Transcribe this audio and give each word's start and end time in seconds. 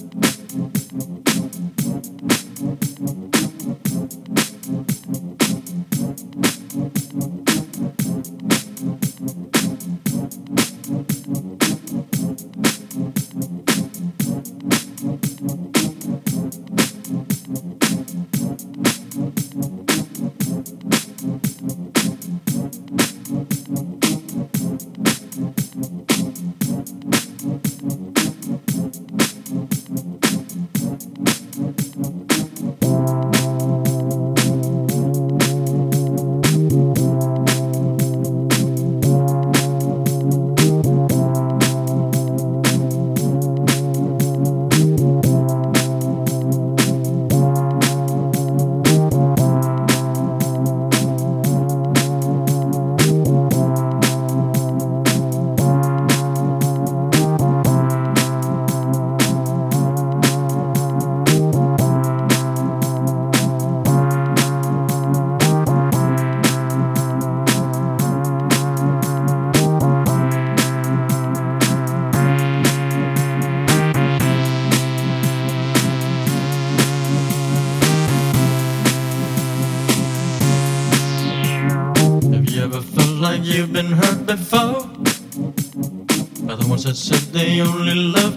Thank 0.00 0.14
you. 5.42 5.47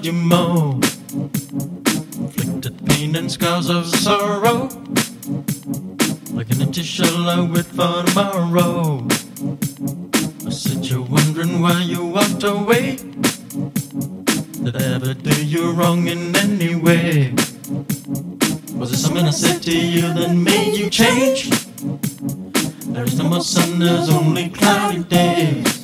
you 0.03 0.13
moan, 0.13 0.81
Inflicted 1.13 2.85
pain 2.88 3.16
and 3.16 3.31
scars 3.31 3.69
of 3.69 3.85
sorrow. 3.85 4.69
Like 6.31 6.49
an 6.49 6.61
empty 6.61 6.81
shell 6.81 7.30
I 7.30 7.41
wait 7.41 7.66
for 7.66 8.03
tomorrow. 8.03 9.05
I 10.45 10.49
sit 10.49 10.89
you're 10.89 11.03
wondering 11.03 11.61
why 11.61 11.81
you 11.83 12.03
walked 12.05 12.44
away. 12.44 12.97
Did 14.63 14.75
I 14.75 14.95
ever 14.95 15.13
do 15.13 15.45
you 15.45 15.72
wrong 15.72 16.07
in 16.07 16.35
any 16.35 16.73
way? 16.75 17.33
Was 18.73 18.91
it 18.94 18.97
something 18.97 19.27
I 19.27 19.31
said 19.31 19.61
to 19.63 19.77
you 19.77 20.13
that 20.13 20.33
made 20.33 20.77
you 20.77 20.89
change? 20.89 21.49
There 22.94 23.03
is 23.03 23.17
no 23.19 23.29
more 23.29 23.41
sun, 23.41 23.77
there's 23.77 24.09
only 24.09 24.49
cloudy 24.49 25.03
days. 25.03 25.81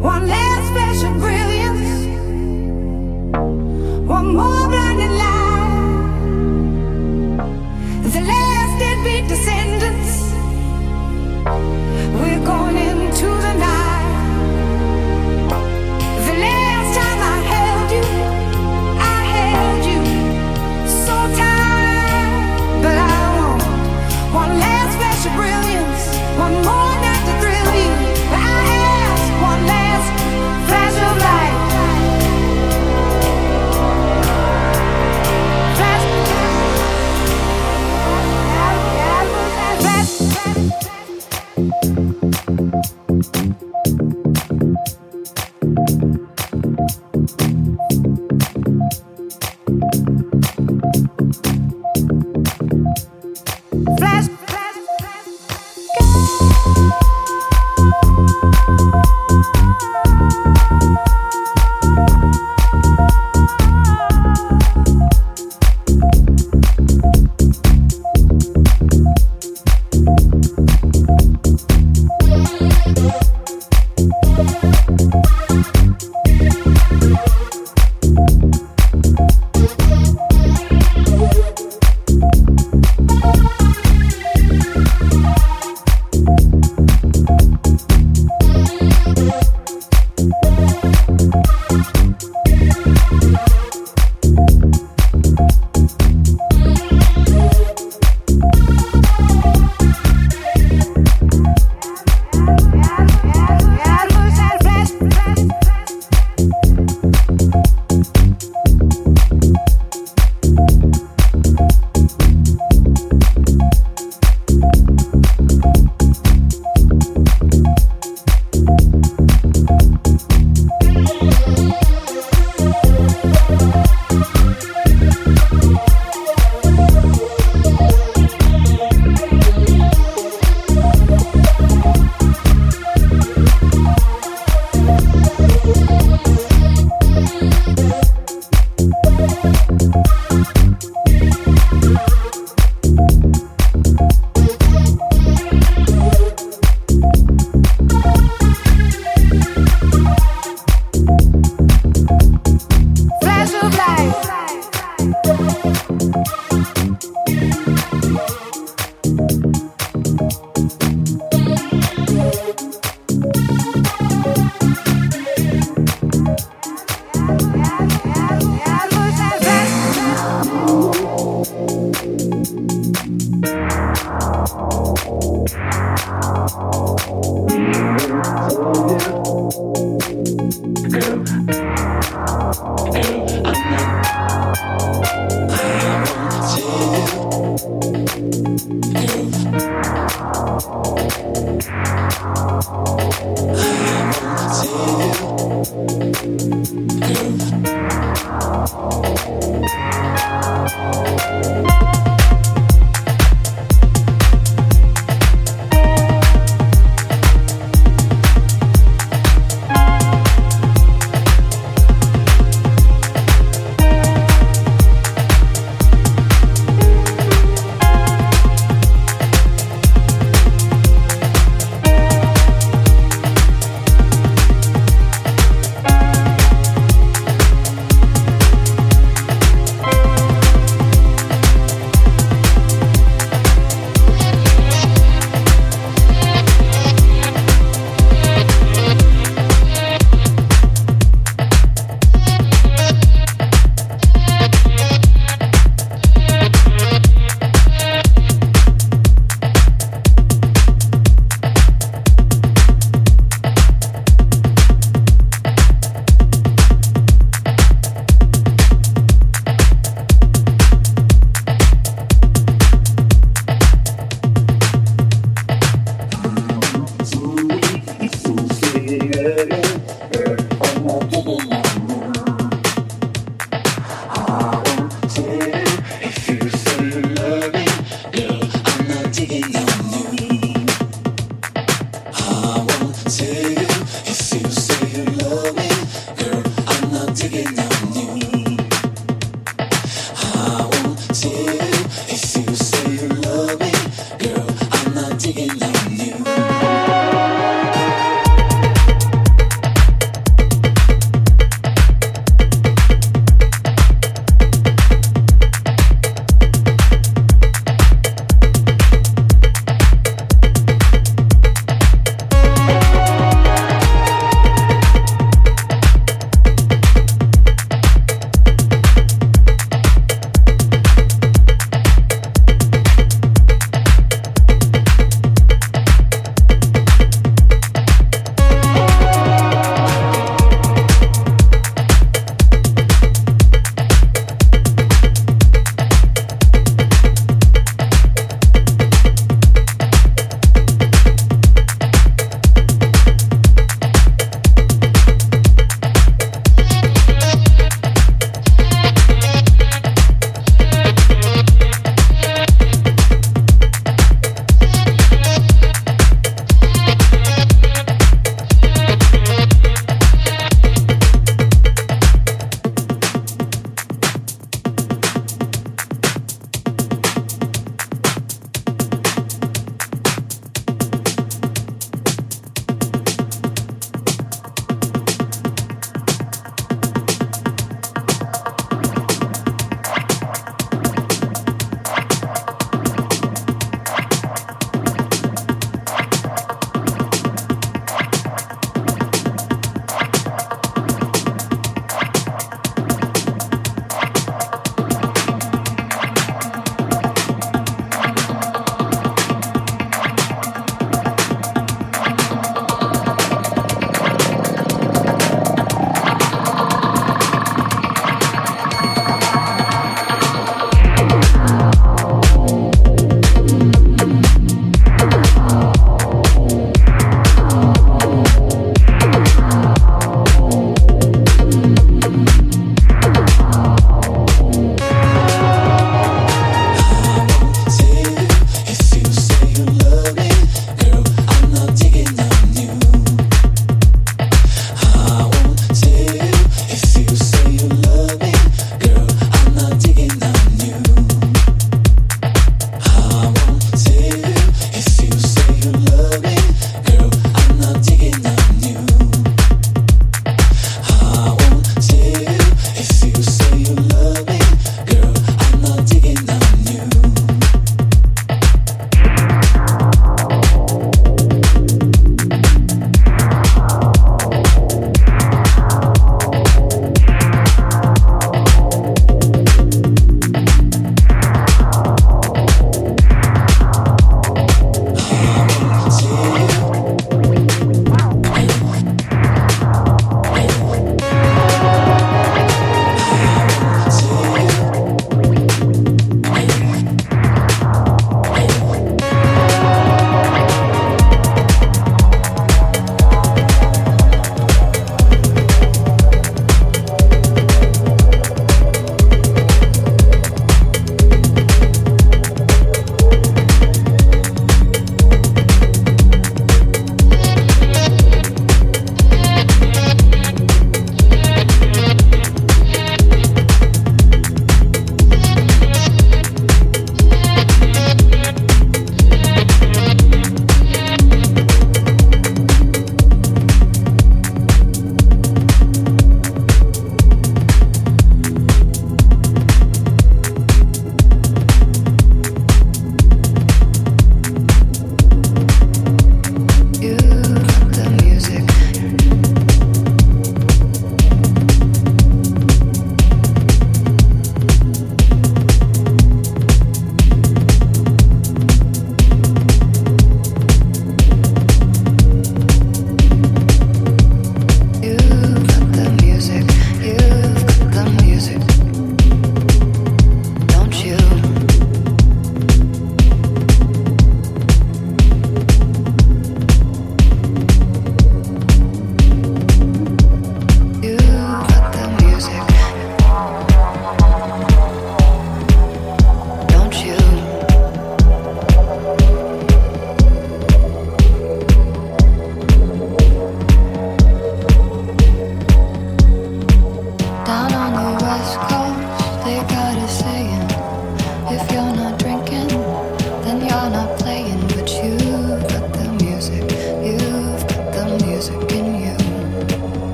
One 0.00 0.26
last 0.26 0.72
flash 0.72 1.02
of 1.04 1.18
brilliance. 1.20 2.06
One 4.08 4.34
more. 4.34 4.59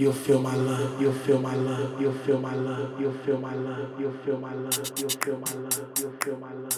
You'll 0.00 0.14
feel 0.14 0.40
my 0.40 0.54
love, 0.56 0.98
you'll 0.98 1.12
feel 1.12 1.38
my 1.38 1.54
love, 1.54 2.00
you'll 2.00 2.14
feel 2.24 2.38
my 2.40 2.54
love, 2.54 2.98
you'll 2.98 3.12
feel 3.12 3.38
my 3.38 3.54
love, 3.54 4.00
you'll 4.00 4.14
feel 4.24 4.38
my 4.38 4.54
love, 4.54 4.90
you'll 4.96 5.10
feel 5.10 5.36
my 5.36 5.52
love, 5.52 5.92
you'll 6.00 6.12
feel 6.22 6.36
my 6.38 6.52
love, 6.54 6.69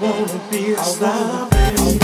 wanna 0.00 0.40
be 0.50 0.72
a 0.72 0.84
star. 0.84 2.01